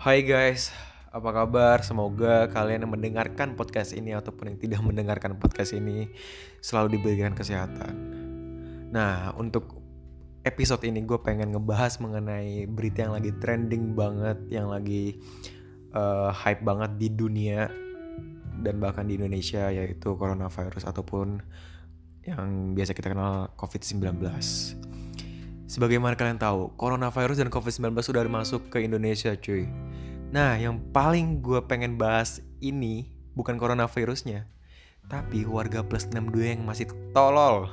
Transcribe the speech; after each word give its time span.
Hai 0.00 0.24
guys, 0.24 0.72
apa 1.12 1.28
kabar? 1.28 1.84
Semoga 1.84 2.48
kalian 2.48 2.88
yang 2.88 2.92
mendengarkan 2.96 3.52
podcast 3.52 3.92
ini 3.92 4.16
ataupun 4.16 4.48
yang 4.48 4.56
tidak 4.56 4.80
mendengarkan 4.80 5.36
podcast 5.36 5.76
ini 5.76 6.08
selalu 6.64 6.96
diberikan 6.96 7.36
kesehatan. 7.36 7.92
Nah, 8.96 9.36
untuk 9.36 9.76
episode 10.40 10.88
ini 10.88 11.04
gue 11.04 11.20
pengen 11.20 11.52
ngebahas 11.52 12.00
mengenai 12.00 12.64
berita 12.64 13.04
yang 13.04 13.12
lagi 13.12 13.28
trending 13.44 13.92
banget, 13.92 14.40
yang 14.48 14.72
lagi 14.72 15.20
uh, 15.92 16.32
hype 16.32 16.64
banget 16.64 16.96
di 16.96 17.08
dunia 17.12 17.68
dan 18.64 18.80
bahkan 18.80 19.04
di 19.04 19.20
Indonesia 19.20 19.68
yaitu 19.68 20.16
coronavirus 20.16 20.88
ataupun 20.88 21.44
yang 22.24 22.72
biasa 22.72 22.96
kita 22.96 23.12
kenal 23.12 23.52
COVID-19. 23.52 24.16
Sebagaimana 25.70 26.18
kalian 26.18 26.42
tahu, 26.42 26.74
coronavirus 26.74 27.46
dan 27.46 27.48
COVID-19 27.54 27.94
sudah 28.02 28.26
masuk 28.26 28.74
ke 28.74 28.82
Indonesia 28.82 29.38
cuy. 29.38 29.70
Nah, 30.34 30.58
yang 30.58 30.82
paling 30.90 31.38
gue 31.38 31.62
pengen 31.62 31.94
bahas 31.94 32.42
ini 32.58 33.06
bukan 33.38 33.54
coronavirusnya, 33.54 34.50
tapi 35.06 35.46
warga 35.46 35.86
plus 35.86 36.10
62 36.10 36.58
yang 36.58 36.66
masih 36.66 36.90
tolol. 37.14 37.70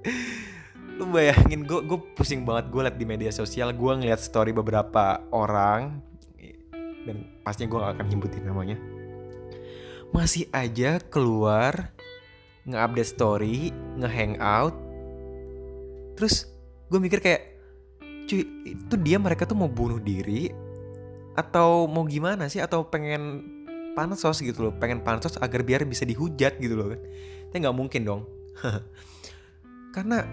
Lu 0.96 1.12
bayangin 1.12 1.68
gue 1.68 1.84
gue 1.84 2.00
pusing 2.16 2.48
banget 2.48 2.72
gue 2.72 2.88
liat 2.88 2.96
di 2.96 3.04
media 3.04 3.28
sosial 3.28 3.76
gue 3.76 3.92
ngeliat 4.00 4.20
story 4.20 4.56
beberapa 4.56 5.20
orang 5.28 6.00
dan 7.04 7.24
pastinya 7.44 7.68
gue 7.72 7.80
gak 7.80 7.92
akan 7.96 8.06
nyebutin 8.12 8.44
namanya 8.44 8.76
masih 10.12 10.44
aja 10.52 11.00
keluar 11.08 11.96
nge-update 12.68 13.08
story, 13.08 13.72
nge-hangout 13.96 14.76
terus 16.20 16.59
gue 16.90 16.98
mikir 16.98 17.22
kayak 17.22 17.42
cuy 18.26 18.42
itu 18.66 18.94
dia 18.98 19.16
mereka 19.16 19.46
tuh 19.46 19.54
mau 19.54 19.70
bunuh 19.70 20.02
diri 20.02 20.50
atau 21.38 21.86
mau 21.86 22.04
gimana 22.04 22.50
sih? 22.50 22.58
Atau 22.58 22.90
pengen 22.90 23.46
pansos 23.94 24.42
gitu 24.42 24.70
loh 24.70 24.74
pengen 24.76 25.02
pansos 25.02 25.34
agar 25.38 25.62
biar 25.66 25.86
bisa 25.86 26.02
dihujat 26.02 26.58
gitu 26.58 26.74
loh 26.74 26.92
kan? 26.94 27.00
Tapi 27.50 27.56
nggak 27.62 27.76
mungkin 27.78 28.02
dong. 28.02 28.22
Karena 29.94 30.26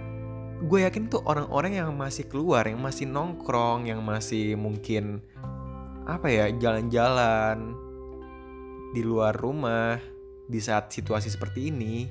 gue 0.57 0.79
yakin 0.81 1.05
tuh 1.05 1.21
orang-orang 1.29 1.77
yang 1.77 1.93
masih 1.93 2.25
keluar 2.25 2.65
yang 2.65 2.81
masih 2.81 3.05
nongkrong 3.05 3.85
yang 3.85 4.01
masih 4.01 4.57
mungkin 4.57 5.21
apa 6.09 6.33
ya 6.33 6.49
jalan-jalan 6.49 7.77
di 8.97 9.05
luar 9.05 9.37
rumah 9.37 10.01
di 10.49 10.57
saat 10.57 10.89
situasi 10.89 11.29
seperti 11.29 11.69
ini 11.69 12.09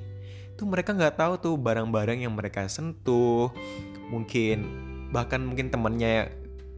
tuh 0.55 0.63
mereka 0.63 0.95
nggak 0.95 1.19
tahu 1.19 1.33
tuh 1.43 1.55
barang-barang 1.59 2.23
yang 2.23 2.31
mereka 2.39 2.71
sentuh 2.71 3.51
mungkin 4.07 4.67
bahkan 5.11 5.39
mungkin 5.43 5.71
temannya 5.71 6.31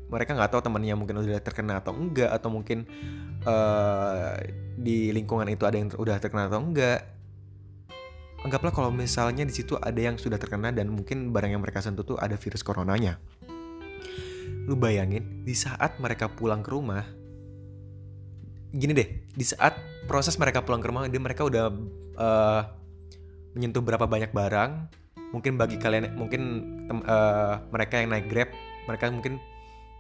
mereka 0.09 0.33
nggak 0.33 0.52
tahu 0.53 0.61
temannya 0.66 0.97
mungkin 0.97 1.22
udah 1.22 1.41
terkena 1.41 1.81
atau 1.81 1.94
enggak 1.94 2.33
atau 2.33 2.49
mungkin 2.49 2.89
uh, 3.45 4.33
di 4.73 5.13
lingkungan 5.13 5.45
itu 5.50 5.63
ada 5.69 5.77
yang 5.77 5.89
udah 5.94 6.17
terkena 6.17 6.50
atau 6.50 6.61
enggak. 6.61 7.05
Anggaplah 8.39 8.72
kalau 8.72 8.89
misalnya 8.89 9.44
di 9.44 9.52
situ 9.52 9.75
ada 9.75 10.00
yang 10.00 10.16
sudah 10.16 10.39
terkena 10.39 10.72
dan 10.72 10.89
mungkin 10.89 11.30
barang 11.35 11.52
yang 11.52 11.61
mereka 11.61 11.83
sentuh 11.83 12.07
tuh 12.07 12.17
ada 12.17 12.39
virus 12.39 12.63
coronanya. 12.63 13.19
Lu 14.66 14.80
bayangin 14.80 15.44
di 15.45 15.53
saat 15.53 16.00
mereka 16.02 16.31
pulang 16.31 16.66
ke 16.66 16.72
rumah 16.73 17.19
gini 18.69 18.94
deh 18.94 19.09
di 19.33 19.45
saat 19.45 19.73
proses 20.05 20.38
mereka 20.38 20.61
pulang 20.61 20.77
ke 20.77 20.88
rumah 20.94 21.09
dia 21.09 21.17
mereka 21.17 21.41
udah 21.41 21.73
uh, 22.22 22.61
menyentuh 23.57 23.81
berapa 23.81 24.05
banyak 24.05 24.30
barang 24.30 24.72
mungkin 25.30 25.58
bagi 25.61 25.77
kalian 25.77 26.17
mungkin 26.17 26.41
tem, 26.89 26.99
uh, 27.05 27.61
mereka 27.69 28.02
yang 28.02 28.09
naik 28.13 28.27
grab 28.30 28.49
mereka 28.89 29.13
mungkin 29.13 29.38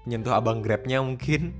menyentuh 0.07 0.33
abang 0.33 0.59
grabnya 0.65 1.01
mungkin. 1.03 1.53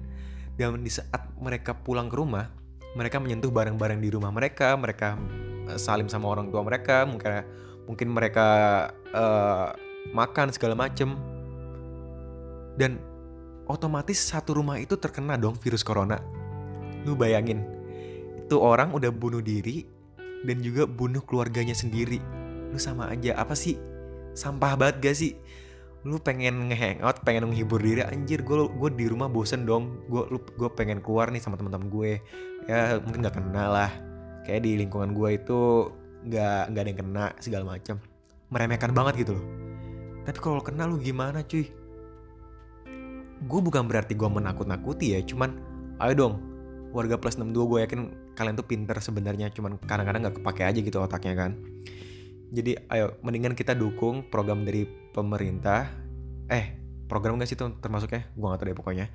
Dan 0.59 0.83
di 0.83 0.91
saat 0.91 1.23
mereka 1.39 1.71
pulang 1.71 2.11
ke 2.11 2.19
rumah 2.19 2.51
mereka 2.91 3.15
menyentuh 3.21 3.47
barang-barang 3.47 4.03
di 4.03 4.11
rumah 4.11 4.27
mereka 4.27 4.75
mereka 4.75 5.15
uh, 5.71 5.79
salim 5.79 6.11
sama 6.11 6.27
orang 6.27 6.51
tua 6.51 6.65
mereka 6.65 7.07
mungkin 7.07 7.45
mungkin 7.87 8.07
mereka 8.11 8.47
uh, 9.15 9.71
makan 10.11 10.51
segala 10.51 10.75
macem. 10.75 11.15
Dan 12.75 12.99
otomatis 13.67 14.19
satu 14.19 14.55
rumah 14.55 14.79
itu 14.79 14.99
terkena 14.99 15.39
dong 15.39 15.55
virus 15.59 15.83
corona. 15.83 16.19
Lu 17.07 17.15
bayangin 17.15 17.63
itu 18.49 18.57
orang 18.57 18.89
udah 18.97 19.13
bunuh 19.13 19.45
diri 19.45 19.85
dan 20.43 20.57
juga 20.65 20.89
bunuh 20.89 21.21
keluarganya 21.21 21.77
sendiri 21.77 22.17
lu 22.69 22.77
sama 22.77 23.09
aja 23.09 23.33
apa 23.37 23.57
sih? 23.57 23.77
Sampah 24.37 24.77
banget 24.77 24.95
gak 25.01 25.17
sih? 25.17 25.33
Lu 26.07 26.15
pengen 26.21 26.71
ngehangout 26.71 27.27
pengen 27.27 27.51
menghibur 27.51 27.81
diri 27.83 28.05
anjir 28.05 28.39
gue 28.45 28.71
gue 28.71 28.89
di 28.95 29.05
rumah 29.09 29.27
bosen 29.27 29.67
dong. 29.67 30.05
Gue 30.07 30.25
gue 30.31 30.69
pengen 30.71 31.03
keluar 31.03 31.33
nih 31.33 31.41
sama 31.43 31.59
teman-teman 31.59 31.91
gue. 31.91 32.11
Ya 32.69 33.01
mungkin 33.03 33.25
nggak 33.25 33.35
kena 33.35 33.65
lah. 33.67 33.91
Kayak 34.47 34.63
di 34.63 34.71
lingkungan 34.79 35.11
gue 35.11 35.29
itu 35.35 35.59
nggak 36.29 36.61
nggak 36.71 36.81
ada 36.83 36.89
yang 36.89 36.99
kena 36.99 37.25
segala 37.43 37.63
macam 37.75 37.99
meremehkan 38.47 38.91
banget 38.95 39.27
gitu 39.27 39.31
loh. 39.35 39.45
Tapi 40.23 40.37
kalau 40.39 40.61
kena 40.63 40.87
lu 40.87 41.01
gimana 41.01 41.43
cuy? 41.43 41.67
Gue 43.39 43.59
bukan 43.63 43.87
berarti 43.87 44.15
gue 44.15 44.29
menakut-nakuti 44.29 45.15
ya 45.17 45.19
cuman 45.25 45.59
ayo 45.99 46.13
dong. 46.15 46.35
Warga 46.89 47.21
plus 47.21 47.37
62 47.37 47.69
gue 47.69 47.79
yakin 47.85 47.99
kalian 48.33 48.55
tuh 48.55 48.65
pinter 48.65 48.97
sebenarnya 48.97 49.51
cuman 49.51 49.77
kadang-kadang 49.83 50.25
nggak 50.25 50.35
kepake 50.41 50.63
aja 50.63 50.79
gitu 50.79 50.97
otaknya 51.03 51.35
kan 51.35 51.51
jadi 52.49 52.81
ayo 52.89 53.17
mendingan 53.21 53.53
kita 53.53 53.77
dukung 53.77 54.25
program 54.27 54.65
dari 54.65 54.89
pemerintah. 55.13 55.89
Eh, 56.49 56.73
program 57.05 57.37
gak 57.37 57.49
sih 57.49 57.57
itu 57.57 57.65
termasuknya? 57.77 58.25
Gue 58.33 58.47
gak 58.49 58.59
tau 58.61 58.67
deh 58.69 58.77
pokoknya. 58.77 59.07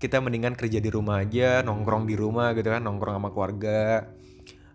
Kita 0.00 0.22
mendingan 0.24 0.56
kerja 0.56 0.78
di 0.80 0.88
rumah 0.88 1.20
aja, 1.26 1.60
nongkrong 1.60 2.08
di 2.08 2.14
rumah 2.16 2.54
gitu 2.56 2.72
kan, 2.72 2.80
nongkrong 2.80 3.20
sama 3.20 3.28
keluarga. 3.34 4.08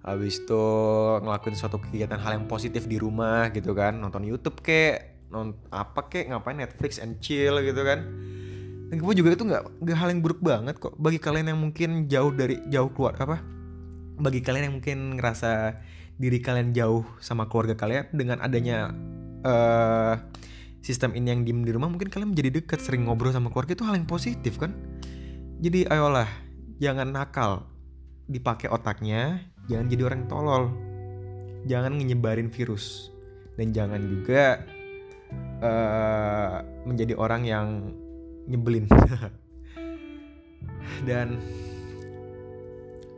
Habis 0.04 0.44
itu 0.44 0.66
ngelakuin 1.24 1.56
suatu 1.56 1.80
kegiatan 1.80 2.20
hal 2.20 2.44
yang 2.44 2.46
positif 2.46 2.86
di 2.86 3.00
rumah 3.00 3.50
gitu 3.56 3.72
kan, 3.72 3.96
nonton 3.96 4.28
YouTube 4.28 4.60
kek, 4.60 5.32
non 5.32 5.56
apa 5.72 6.12
kek, 6.12 6.28
ngapain 6.28 6.60
Netflix 6.60 7.00
and 7.00 7.24
chill 7.24 7.58
gitu 7.64 7.82
kan. 7.88 8.04
Dan 8.92 9.00
gue 9.00 9.14
juga 9.16 9.34
itu 9.34 9.48
nggak 9.48 9.82
nggak 9.82 9.98
hal 9.98 10.08
yang 10.12 10.22
buruk 10.22 10.44
banget 10.44 10.78
kok 10.78 10.94
bagi 11.02 11.18
kalian 11.18 11.56
yang 11.56 11.58
mungkin 11.58 12.06
jauh 12.06 12.30
dari 12.30 12.62
jauh 12.70 12.94
keluar 12.94 13.18
apa 13.18 13.42
bagi 14.22 14.46
kalian 14.46 14.70
yang 14.70 14.76
mungkin 14.78 15.18
ngerasa 15.18 15.82
diri 16.18 16.40
kalian 16.40 16.72
jauh 16.72 17.04
sama 17.20 17.50
keluarga 17.50 17.74
kalian 17.74 18.06
dengan 18.14 18.38
adanya 18.40 18.94
uh, 19.44 20.16
sistem 20.84 21.16
ini 21.16 21.32
yang 21.32 21.42
diem 21.48 21.64
di 21.64 21.72
rumah 21.72 21.88
mungkin 21.88 22.12
kalian 22.12 22.36
menjadi 22.36 22.60
dekat 22.60 22.84
sering 22.84 23.08
ngobrol 23.08 23.32
sama 23.32 23.48
keluarga 23.50 23.74
itu 23.74 23.88
hal 23.88 23.96
yang 23.96 24.08
positif 24.08 24.60
kan? 24.60 24.76
Jadi 25.64 25.88
ayolah 25.88 26.28
jangan 26.84 27.16
nakal 27.16 27.64
dipakai 28.28 28.68
otaknya 28.68 29.40
jangan 29.72 29.88
jadi 29.88 30.04
orang 30.12 30.28
tolol. 30.28 30.64
Jangan 31.64 31.96
nyebarin 31.96 32.52
virus. 32.52 33.08
Dan 33.56 33.72
jangan 33.72 34.04
juga 34.04 34.60
uh, 35.64 36.60
menjadi 36.84 37.16
orang 37.16 37.48
yang 37.48 37.68
nyebelin. 38.52 38.92
Dan 41.08 41.40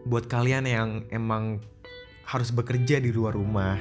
buat 0.05 0.29
kalian 0.29 0.69
yang 0.69 0.89
emang 1.09 1.65
harus 2.25 2.49
bekerja 2.49 2.97
di 2.97 3.13
luar 3.13 3.37
rumah, 3.37 3.77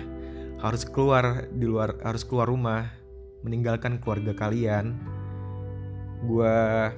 harus 0.61 0.85
keluar 0.85 1.49
di 1.49 1.65
luar 1.65 1.97
harus 2.05 2.23
keluar 2.23 2.53
rumah, 2.53 2.93
meninggalkan 3.41 3.97
keluarga 3.99 4.37
kalian. 4.37 4.97
Gua 6.29 6.93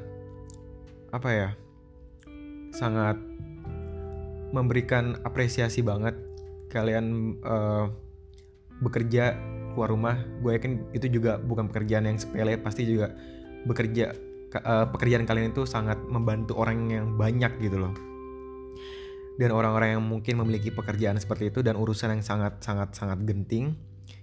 apa 1.14 1.28
ya? 1.30 1.50
Sangat 2.74 3.16
memberikan 4.50 5.18
apresiasi 5.22 5.82
banget 5.82 6.14
kalian 6.70 7.38
uh, 7.46 7.88
bekerja 8.82 9.38
keluar 9.72 9.90
rumah. 9.94 10.16
Gue 10.42 10.58
yakin 10.58 10.92
itu 10.92 11.08
juga 11.08 11.38
bukan 11.40 11.70
pekerjaan 11.70 12.10
yang 12.10 12.18
sepele, 12.18 12.58
pasti 12.60 12.84
juga 12.84 13.14
bekerja 13.66 14.14
uh, 14.62 14.86
pekerjaan 14.92 15.26
kalian 15.26 15.50
itu 15.50 15.66
sangat 15.66 15.98
membantu 16.06 16.54
orang 16.58 16.86
yang 16.90 17.06
banyak 17.18 17.50
gitu 17.58 17.82
loh 17.82 18.15
dan 19.36 19.52
orang-orang 19.52 20.00
yang 20.00 20.04
mungkin 20.04 20.40
memiliki 20.40 20.72
pekerjaan 20.72 21.20
seperti 21.20 21.52
itu 21.52 21.60
dan 21.60 21.76
urusan 21.76 22.12
yang 22.16 22.24
sangat 22.24 22.60
sangat 22.64 22.96
sangat 22.96 23.20
genting 23.28 23.76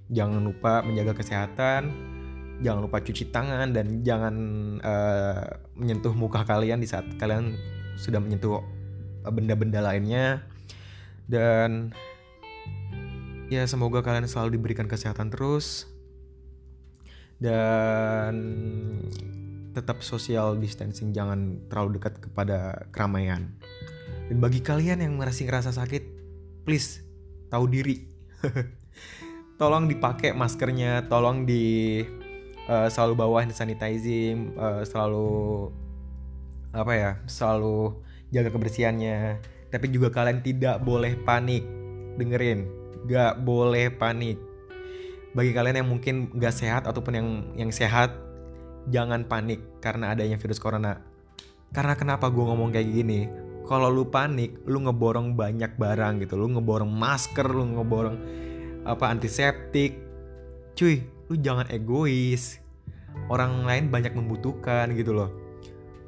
jangan 0.10 0.42
lupa 0.42 0.81
menjaga 0.81 1.18
kesehatan 1.21 2.13
jangan 2.63 2.86
lupa 2.86 3.04
cuci 3.04 3.33
tangan 3.33 3.75
dan 3.75 4.01
jangan 4.06 4.36
uh, 4.80 5.44
menyentuh 5.75 6.15
muka 6.15 6.48
kalian 6.48 6.80
di 6.80 6.88
saat 6.88 7.04
kalian 7.19 7.57
sudah 8.00 8.24
menyentuh 8.24 8.63
benda-benda 9.27 9.83
lainnya. 9.83 10.44
Dan 11.27 11.95
ya 13.48 13.63
semoga 13.68 14.04
kalian 14.04 14.27
selalu 14.27 14.60
diberikan 14.60 14.88
kesehatan 14.88 15.31
terus. 15.31 15.88
Dan 17.39 18.33
tetap 19.74 20.06
social 20.06 20.56
distancing 20.56 21.12
jangan 21.12 21.65
terlalu 21.68 21.98
dekat 21.98 22.21
kepada 22.21 22.88
keramaian 22.94 23.57
dan 24.31 24.38
bagi 24.40 24.64
kalian 24.64 25.04
yang 25.04 25.14
masih 25.20 25.48
ngerasa 25.48 25.75
sakit, 25.75 26.04
please 26.64 27.04
tahu 27.52 27.68
diri. 27.68 28.08
tolong 29.62 29.88
dipakai 29.88 30.31
maskernya, 30.31 31.08
tolong 31.12 31.44
di 31.44 32.00
uh, 32.72 32.88
selalu 32.88 33.14
bawa 33.20 33.44
hand 33.44 33.56
sanitizing, 33.56 34.56
uh, 34.56 34.84
selalu 34.88 35.70
apa 36.74 36.94
ya 36.96 37.12
selalu 37.28 38.00
jaga 38.31 38.50
kebersihannya. 38.50 39.44
Tapi 39.70 39.86
juga 39.92 40.14
kalian 40.14 40.40
tidak 40.40 40.80
boleh 40.81 41.20
panik. 41.28 41.66
Dengerin 42.14 42.70
gak 43.10 43.44
boleh 43.44 43.92
panik. 43.92 44.40
Bagi 45.34 45.52
kalian 45.52 45.84
yang 45.84 45.90
mungkin 45.90 46.16
gak 46.38 46.54
sehat 46.54 46.86
ataupun 46.86 47.14
yang 47.18 47.30
yang 47.58 47.72
sehat 47.74 48.14
jangan 48.88 49.25
panik 49.28 49.60
karena 49.84 50.16
adanya 50.16 50.38
virus 50.40 50.62
corona. 50.62 51.02
Karena 51.74 51.98
kenapa 51.98 52.30
gue 52.30 52.44
ngomong 52.46 52.70
kayak 52.70 52.86
gini 52.86 53.43
kalau 53.63 53.88
lu 53.88 54.04
panik 54.07 54.60
lu 54.68 54.83
ngeborong 54.83 55.39
banyak 55.39 55.80
barang 55.80 56.24
gitu. 56.24 56.36
Lu 56.36 56.51
ngeborong 56.51 56.92
masker 56.92 57.48
lu 57.48 57.80
ngeborong 57.80 58.18
apa 58.83 59.07
antiseptik. 59.07 59.95
Cuy 60.75 61.04
lu 61.31 61.39
jangan 61.39 61.71
egois. 61.71 62.60
Orang 63.31 63.63
lain 63.63 63.88
banyak 63.88 64.12
membutuhkan 64.12 64.92
gitu 64.98 65.15
loh. 65.15 65.31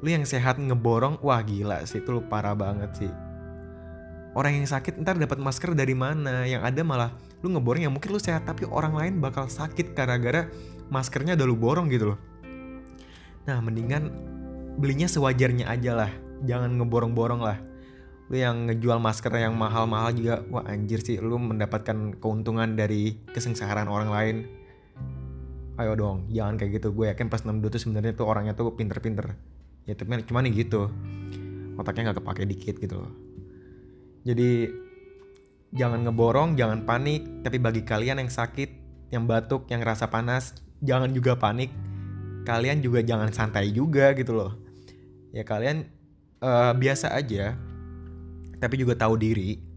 Lu 0.04 0.12
yang 0.12 0.28
sehat 0.28 0.60
ngeborong 0.60 1.16
wah 1.24 1.40
gila 1.40 1.80
sih 1.88 2.04
itu 2.04 2.12
lu 2.12 2.20
parah 2.28 2.52
banget 2.52 2.92
sih. 2.92 3.12
Orang 4.36 4.52
yang 4.52 4.68
sakit 4.68 5.00
ntar 5.00 5.16
dapat 5.16 5.40
masker 5.40 5.72
dari 5.72 5.96
mana? 5.96 6.44
Yang 6.44 6.62
ada 6.68 6.82
malah 6.84 7.10
lu 7.40 7.48
ngeborong 7.56 7.88
yang 7.88 7.94
mungkin 7.96 8.12
lu 8.12 8.20
sehat 8.20 8.44
tapi 8.44 8.68
orang 8.68 8.92
lain 8.92 9.14
bakal 9.16 9.48
sakit 9.48 9.96
gara-gara 9.96 10.52
maskernya 10.92 11.32
udah 11.40 11.46
lu 11.48 11.56
borong 11.56 11.88
gitu 11.88 12.12
loh. 12.12 12.18
Nah 13.48 13.64
mendingan 13.64 14.12
belinya 14.76 15.08
sewajarnya 15.08 15.72
aja 15.72 15.96
lah 15.96 16.25
jangan 16.44 16.76
ngeborong-borong 16.76 17.40
lah. 17.40 17.58
Lu 18.26 18.36
yang 18.36 18.66
ngejual 18.66 18.98
masker 18.98 19.30
yang 19.38 19.54
mahal-mahal 19.54 20.10
juga 20.10 20.42
wah 20.50 20.66
anjir 20.66 20.98
sih 20.98 21.22
lu 21.22 21.38
mendapatkan 21.38 22.18
keuntungan 22.18 22.74
dari 22.74 23.22
kesengsaraan 23.30 23.86
orang 23.86 24.10
lain. 24.10 24.36
Ayo 25.78 25.94
dong 25.94 26.26
jangan 26.34 26.58
kayak 26.58 26.82
gitu. 26.82 26.90
Gue 26.90 27.06
yakin 27.14 27.30
pas 27.30 27.46
62 27.46 27.78
tuh 27.78 27.80
sebenarnya 27.86 28.12
tuh 28.18 28.26
orangnya 28.26 28.58
tuh 28.58 28.74
pinter-pinter. 28.74 29.38
Ya 29.86 29.94
tapi 29.94 30.18
cuma 30.26 30.42
nih 30.42 30.66
gitu. 30.66 30.90
Otaknya 31.78 32.10
nggak 32.10 32.18
kepake 32.24 32.42
dikit 32.50 32.74
gitu 32.82 32.98
loh. 32.98 33.12
Jadi 34.26 34.66
jangan 35.70 36.02
ngeborong 36.02 36.58
jangan 36.58 36.82
panik. 36.82 37.46
Tapi 37.46 37.62
bagi 37.62 37.86
kalian 37.86 38.18
yang 38.18 38.32
sakit 38.32 38.84
yang 39.14 39.30
batuk 39.30 39.70
yang 39.70 39.86
rasa 39.86 40.10
panas 40.10 40.58
jangan 40.82 41.14
juga 41.14 41.38
panik. 41.38 41.70
Kalian 42.42 42.82
juga 42.82 43.06
jangan 43.06 43.30
santai 43.30 43.70
juga 43.70 44.10
gitu 44.18 44.34
loh. 44.34 44.58
Ya 45.30 45.46
kalian 45.46 45.95
uh, 46.40 46.72
biasa 46.76 47.12
aja 47.14 47.56
tapi 48.56 48.74
juga 48.80 48.96
tahu 48.96 49.20
diri 49.20 49.76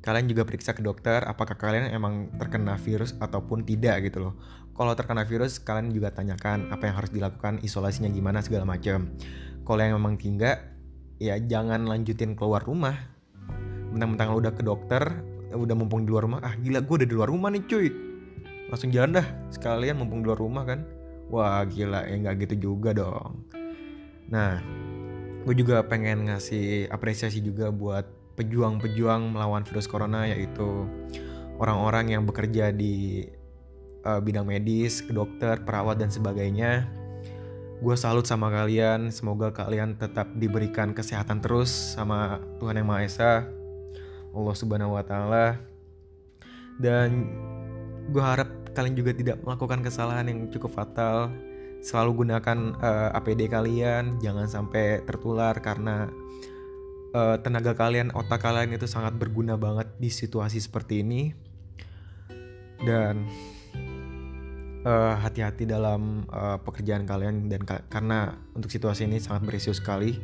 kalian 0.00 0.32
juga 0.32 0.48
periksa 0.48 0.72
ke 0.72 0.80
dokter 0.80 1.20
apakah 1.28 1.56
kalian 1.60 1.92
emang 1.92 2.32
terkena 2.40 2.80
virus 2.80 3.12
ataupun 3.20 3.68
tidak 3.68 4.08
gitu 4.08 4.24
loh. 4.24 4.34
Kalau 4.72 4.96
terkena 4.96 5.28
virus 5.28 5.60
kalian 5.60 5.92
juga 5.92 6.08
tanyakan 6.08 6.72
apa 6.72 6.88
yang 6.88 6.96
harus 6.96 7.12
dilakukan, 7.12 7.60
isolasinya 7.60 8.08
gimana 8.08 8.40
segala 8.40 8.64
macam. 8.64 9.12
Kalau 9.60 9.80
yang 9.84 10.00
memang 10.00 10.16
tinggal 10.16 10.56
ya 11.20 11.36
jangan 11.36 11.84
lanjutin 11.84 12.32
keluar 12.32 12.64
rumah. 12.64 12.96
Mentang-mentang 13.92 14.32
udah 14.32 14.52
ke 14.56 14.64
dokter, 14.64 15.04
udah 15.52 15.74
mumpung 15.76 16.08
di 16.08 16.10
luar 16.14 16.24
rumah, 16.24 16.40
ah 16.40 16.56
gila 16.56 16.80
gue 16.80 16.94
udah 17.04 17.08
di 17.08 17.14
luar 17.14 17.28
rumah 17.28 17.52
nih 17.52 17.62
cuy. 17.68 17.88
Langsung 18.72 18.88
jalan 18.88 19.20
dah 19.20 19.26
sekalian 19.52 20.00
mumpung 20.00 20.24
di 20.24 20.32
luar 20.32 20.40
rumah 20.40 20.64
kan. 20.64 20.80
Wah 21.28 21.60
gila 21.68 22.08
ya 22.08 22.16
nggak 22.16 22.48
gitu 22.48 22.72
juga 22.72 22.96
dong. 22.96 23.44
Nah, 24.32 24.64
gue 25.48 25.54
juga 25.56 25.80
pengen 25.84 26.28
ngasih 26.28 26.92
apresiasi 26.92 27.40
juga 27.40 27.72
buat 27.72 28.04
pejuang-pejuang 28.36 29.32
melawan 29.36 29.64
virus 29.64 29.88
corona 29.88 30.28
yaitu 30.28 30.88
orang-orang 31.60 32.16
yang 32.16 32.22
bekerja 32.24 32.72
di 32.72 33.28
uh, 34.04 34.20
bidang 34.20 34.48
medis, 34.48 35.04
dokter, 35.08 35.60
perawat 35.60 36.00
dan 36.00 36.08
sebagainya. 36.08 36.88
Gue 37.80 37.96
salut 37.96 38.28
sama 38.28 38.52
kalian, 38.52 39.08
semoga 39.08 39.48
kalian 39.52 39.96
tetap 39.96 40.28
diberikan 40.36 40.92
kesehatan 40.92 41.40
terus 41.40 41.72
sama 41.96 42.40
Tuhan 42.60 42.76
Yang 42.76 42.88
Maha 42.88 43.00
Esa, 43.04 43.32
Allah 44.36 44.54
Subhanahu 44.56 44.96
wa 44.96 45.04
taala. 45.04 45.56
Dan 46.76 47.32
gue 48.12 48.20
harap 48.20 48.48
kalian 48.76 48.96
juga 48.96 49.16
tidak 49.16 49.40
melakukan 49.44 49.80
kesalahan 49.80 50.28
yang 50.28 50.48
cukup 50.52 50.72
fatal. 50.76 51.32
Selalu 51.80 52.24
gunakan 52.24 52.58
uh, 52.76 53.08
eh, 53.08 53.18
APD 53.18 53.48
kalian, 53.48 54.20
jangan 54.20 54.46
sampai 54.46 55.00
tertular 55.08 55.56
karena 55.64 56.12
uh, 57.16 57.40
tenaga 57.40 57.72
kalian, 57.72 58.12
otak 58.12 58.44
kalian 58.44 58.76
itu 58.76 58.84
sangat 58.84 59.16
berguna 59.16 59.56
banget 59.56 59.88
di 59.96 60.12
situasi 60.12 60.60
seperti 60.60 61.00
ini. 61.00 61.32
Dan 62.80 63.24
uh, 64.84 65.14
hati-hati 65.20 65.64
dalam 65.64 66.28
uh, 66.28 66.60
pekerjaan 66.60 67.04
kalian 67.04 67.48
dan 67.48 67.64
ka 67.64 67.84
karena 67.88 68.36
untuk 68.56 68.68
situasi 68.68 69.08
ini 69.08 69.16
sangat 69.16 69.48
berisiko 69.48 69.72
sekali. 69.72 70.16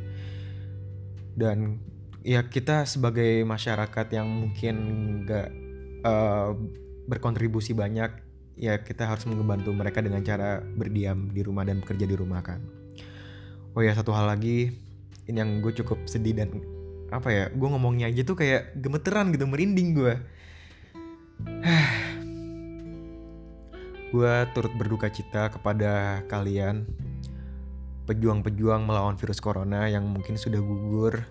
Dan 1.37 1.81
ya 2.21 2.49
kita 2.49 2.85
sebagai 2.85 3.45
masyarakat 3.45 4.07
yang 4.13 4.29
mungkin 4.29 4.77
gak 5.25 5.49
uh, 6.05 6.53
berkontribusi 7.07 7.73
banyak, 7.73 8.26
ya 8.57 8.81
kita 8.81 9.05
harus 9.05 9.29
membantu 9.29 9.71
mereka 9.77 10.01
dengan 10.01 10.25
cara 10.25 10.65
berdiam 10.65 11.29
di 11.31 11.45
rumah 11.45 11.63
dan 11.63 11.81
bekerja 11.85 12.09
di 12.09 12.17
rumah 12.17 12.41
kan. 12.41 12.61
Oh 13.77 13.85
ya 13.85 13.93
satu 13.93 14.11
hal 14.17 14.27
lagi, 14.33 14.73
ini 15.29 15.37
yang 15.37 15.61
gue 15.61 15.73
cukup 15.77 16.09
sedih 16.09 16.33
dan 16.33 16.49
apa 17.11 17.31
ya 17.31 17.45
gue 17.55 17.69
ngomongnya 17.71 18.11
aja 18.11 18.27
tuh 18.27 18.35
kayak 18.35 18.75
gemeteran 18.83 19.31
gitu 19.31 19.47
merinding 19.47 19.95
gue 19.95 20.15
gue 24.15 24.35
turut 24.55 24.73
berduka 24.75 25.07
cita 25.07 25.47
kepada 25.55 26.23
kalian 26.27 26.83
pejuang-pejuang 28.07 28.87
melawan 28.87 29.15
virus 29.19 29.39
corona 29.39 29.87
yang 29.87 30.07
mungkin 30.07 30.35
sudah 30.39 30.59
gugur 30.59 31.27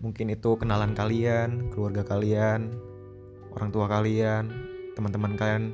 mungkin 0.00 0.32
itu 0.32 0.56
kenalan 0.56 0.96
kalian 0.96 1.72
keluarga 1.72 2.04
kalian 2.04 2.72
orang 3.52 3.68
tua 3.72 3.88
kalian 3.88 4.48
teman-teman 4.96 5.36
kalian 5.36 5.72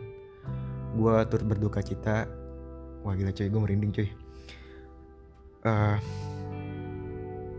gue 0.96 1.14
turut 1.29 1.46
berduka 1.46 1.85
cita 1.85 2.25
wah 3.05 3.12
gila 3.12 3.35
cuy 3.35 3.49
gue 3.50 3.61
merinding 3.61 3.93
cuy 3.93 4.08
uh, 5.67 5.96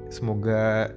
semoga 0.09 0.89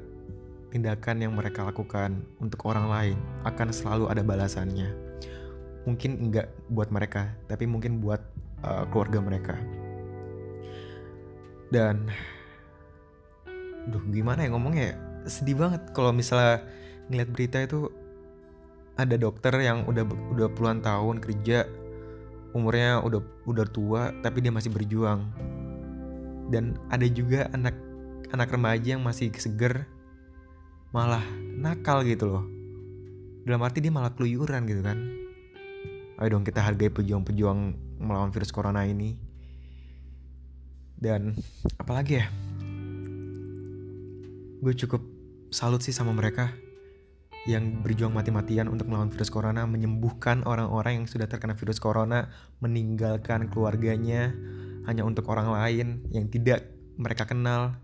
tindakan 0.73 1.21
yang 1.21 1.33
mereka 1.37 1.69
lakukan 1.69 2.25
untuk 2.41 2.65
orang 2.65 2.89
lain 2.89 3.17
akan 3.45 3.69
selalu 3.69 4.09
ada 4.09 4.25
balasannya. 4.25 4.89
Mungkin 5.85 6.17
enggak 6.29 6.49
buat 6.73 6.89
mereka, 6.89 7.29
tapi 7.45 7.69
mungkin 7.69 8.01
buat 8.01 8.25
uh, 8.65 8.89
keluarga 8.89 9.21
mereka. 9.21 9.55
Dan, 11.69 12.09
duh 13.93 14.01
gimana 14.09 14.49
ya 14.49 14.57
ngomongnya? 14.57 14.85
Ya? 14.89 14.97
Sedih 15.29 15.61
banget 15.61 15.93
kalau 15.93 16.11
misalnya 16.11 16.65
ngeliat 17.13 17.29
berita 17.29 17.59
itu 17.61 17.93
ada 18.97 19.17
dokter 19.21 19.53
yang 19.61 19.85
udah 19.85 20.09
udah 20.33 20.49
puluhan 20.57 20.81
tahun 20.81 21.21
kerja, 21.21 21.69
umurnya 22.53 23.01
udah 23.01 23.21
udah 23.49 23.67
tua, 23.69 24.13
tapi 24.21 24.45
dia 24.45 24.53
masih 24.53 24.73
berjuang. 24.73 25.25
Dan 26.53 26.77
ada 26.93 27.05
juga 27.09 27.49
anak 27.53 27.77
anak 28.33 28.49
remaja 28.53 28.97
yang 28.97 29.05
masih 29.05 29.33
seger 29.37 29.89
malah 30.93 31.25
nakal 31.57 32.05
gitu 32.05 32.29
loh. 32.29 32.45
Dalam 33.43 33.65
arti 33.65 33.83
dia 33.83 33.91
malah 33.91 34.13
keluyuran 34.13 34.69
gitu 34.69 34.85
kan. 34.85 34.99
Ayo 36.21 36.39
dong 36.39 36.47
kita 36.47 36.63
hargai 36.63 36.93
pejuang-pejuang 36.93 37.75
melawan 37.99 38.31
virus 38.31 38.55
corona 38.55 38.87
ini. 38.87 39.17
Dan 40.95 41.35
apalagi 41.81 42.23
ya? 42.23 42.27
Gue 44.63 44.79
cukup 44.79 45.03
salut 45.51 45.83
sih 45.83 45.91
sama 45.91 46.15
mereka 46.15 46.55
yang 47.43 47.83
berjuang 47.83 48.15
mati-matian 48.15 48.71
untuk 48.71 48.87
melawan 48.87 49.11
virus 49.11 49.27
corona, 49.27 49.67
menyembuhkan 49.67 50.47
orang-orang 50.47 51.03
yang 51.03 51.07
sudah 51.11 51.27
terkena 51.27 51.59
virus 51.59 51.83
corona, 51.83 52.31
meninggalkan 52.63 53.51
keluarganya 53.51 54.31
hanya 54.87 55.03
untuk 55.03 55.27
orang 55.27 55.51
lain 55.51 56.07
yang 56.15 56.31
tidak 56.31 56.71
mereka 56.95 57.27
kenal, 57.27 57.75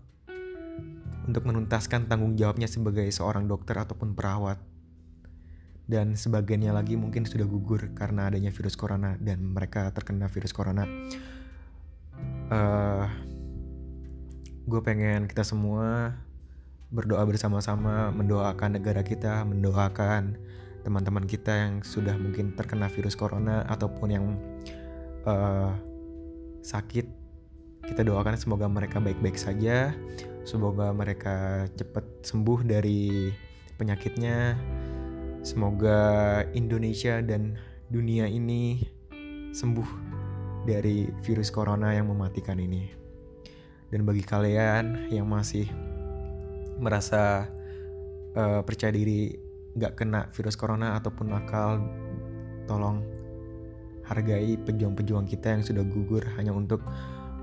untuk 1.27 1.45
menuntaskan 1.45 2.09
tanggung 2.09 2.33
jawabnya 2.39 2.65
sebagai 2.65 3.05
seorang 3.11 3.45
dokter 3.45 3.77
ataupun 3.77 4.17
perawat. 4.17 4.57
Dan 5.89 6.13
sebagiannya 6.13 6.73
lagi 6.73 6.97
mungkin 6.97 7.25
sudah 7.25 7.49
gugur 7.49 7.93
karena 7.97 8.29
adanya 8.29 8.53
virus 8.53 8.77
corona 8.77 9.17
dan 9.17 9.41
mereka 9.41 9.89
terkena 9.89 10.29
virus 10.29 10.53
corona. 10.53 10.85
Uh, 12.49 13.05
gue 14.69 14.81
pengen 14.85 15.25
kita 15.25 15.41
semua 15.41 16.13
berdoa 16.89 17.21
bersama-sama, 17.25 18.09
mendoakan 18.09 18.81
negara 18.81 19.05
kita, 19.05 19.45
mendoakan 19.45 20.37
teman-teman 20.81 21.25
kita 21.29 21.53
yang 21.53 21.73
sudah 21.85 22.17
mungkin 22.17 22.57
terkena 22.57 22.89
virus 22.89 23.13
corona 23.13 23.65
ataupun 23.69 24.07
yang 24.09 24.25
uh, 25.29 25.73
sakit. 26.65 27.05
Kita 27.85 28.05
doakan 28.05 28.37
semoga 28.37 28.69
mereka 28.69 29.01
baik-baik 29.01 29.37
saja, 29.37 29.93
Semoga 30.49 30.89
mereka 30.89 31.69
cepat 31.77 32.25
sembuh 32.25 32.65
dari 32.65 33.29
penyakitnya. 33.77 34.57
Semoga 35.45 36.41
Indonesia 36.57 37.21
dan 37.21 37.53
dunia 37.85 38.25
ini 38.25 38.81
sembuh 39.53 39.89
dari 40.65 41.05
virus 41.21 41.53
corona 41.53 41.93
yang 41.93 42.09
mematikan 42.09 42.57
ini. 42.57 42.89
Dan 43.93 44.09
bagi 44.09 44.25
kalian 44.25 45.13
yang 45.13 45.29
masih 45.29 45.69
merasa 46.79 47.51
uh, 48.33 48.61
percaya 48.63 48.95
diri 48.95 49.35
gak 49.77 49.99
kena 49.99 50.27
virus 50.33 50.57
corona 50.57 50.97
ataupun 50.97 51.29
nakal, 51.29 51.83
tolong 52.65 53.05
hargai 54.09 54.57
pejuang-pejuang 54.65 55.29
kita 55.29 55.53
yang 55.53 55.61
sudah 55.61 55.85
gugur 55.85 56.25
hanya 56.39 56.49
untuk 56.49 56.81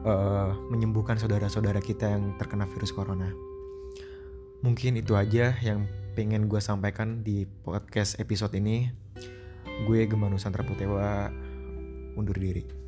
uh, 0.02 0.50
menyembuhkan 0.72 1.14
saudara-saudara 1.14 1.78
kita 1.78 2.10
yang 2.10 2.34
terkena 2.42 2.66
virus 2.66 2.90
corona. 2.90 3.30
Mungkin 4.66 4.98
itu 4.98 5.14
aja 5.14 5.54
yang 5.62 5.86
pengen 6.18 6.50
gue 6.50 6.58
sampaikan 6.58 7.22
di 7.22 7.46
podcast 7.46 8.18
episode 8.18 8.56
ini. 8.58 8.90
Gue 9.86 10.08
Gemma 10.08 10.26
Nusantara 10.32 10.64
Putewa 10.64 11.30
undur 12.16 12.34
diri. 12.34 12.85